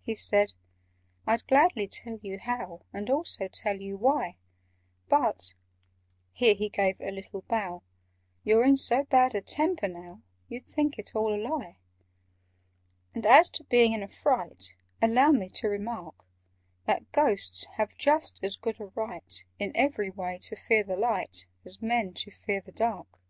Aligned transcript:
He 0.00 0.16
said 0.16 0.54
"I'd 1.26 1.46
gladly 1.46 1.86
tell 1.86 2.18
you 2.22 2.38
how, 2.38 2.86
And 2.94 3.10
also 3.10 3.46
tell 3.46 3.78
you 3.78 3.98
why; 3.98 4.38
But" 5.10 5.52
(here 6.32 6.54
he 6.54 6.70
gave 6.70 6.98
a 6.98 7.10
little 7.10 7.42
bow) 7.42 7.82
"You're 8.42 8.64
in 8.64 8.78
so 8.78 9.04
bad 9.04 9.34
a 9.34 9.42
temper 9.42 9.86
now, 9.86 10.22
You'd 10.48 10.64
think 10.66 10.98
it 10.98 11.14
all 11.14 11.34
a 11.34 11.36
lie. 11.36 11.76
"And 13.14 13.26
as 13.26 13.50
to 13.50 13.64
being 13.64 13.92
in 13.92 14.02
a 14.02 14.08
fright, 14.08 14.72
Allow 15.02 15.32
me 15.32 15.50
to 15.50 15.68
remark 15.68 16.24
That 16.86 17.12
Ghosts 17.12 17.66
have 17.76 17.94
just 17.98 18.42
as 18.42 18.56
good 18.56 18.80
a 18.80 18.86
right 18.86 19.44
In 19.58 19.72
every 19.76 20.08
way, 20.08 20.38
to 20.44 20.56
fear 20.56 20.84
the 20.84 20.96
light, 20.96 21.46
As 21.66 21.82
Men 21.82 22.14
to 22.14 22.30
fear 22.30 22.62
the 22.62 22.72
dark." 22.72 23.20